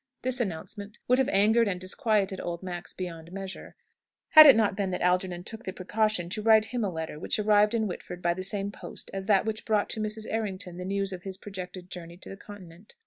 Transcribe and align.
This 0.23 0.39
announcement 0.39 0.97
would 1.07 1.19
have 1.19 1.29
angered 1.29 1.67
and 1.67 1.79
disquieted 1.79 2.41
old 2.41 2.63
Max 2.63 2.91
beyond 2.91 3.31
measure, 3.31 3.75
had 4.29 4.47
it 4.47 4.55
not 4.55 4.75
been 4.75 4.89
that 4.89 5.01
Algernon 5.03 5.43
took 5.43 5.63
the 5.63 5.71
precaution 5.71 6.27
to 6.29 6.41
write 6.41 6.65
him 6.65 6.83
a 6.83 6.89
letter, 6.89 7.19
which 7.19 7.37
arrived 7.37 7.75
in 7.75 7.85
Whitford 7.85 8.19
by 8.19 8.33
the 8.33 8.41
same 8.43 8.71
post 8.71 9.11
as 9.13 9.27
that 9.27 9.45
which 9.45 9.63
brought 9.63 9.89
to 9.91 9.99
Mrs. 10.01 10.25
Errington 10.27 10.77
the 10.77 10.85
news 10.85 11.13
of 11.13 11.21
his 11.21 11.37
projected 11.37 11.91
journey 11.91 12.17
to 12.17 12.29
the 12.29 12.35
Continent. 12.35 12.95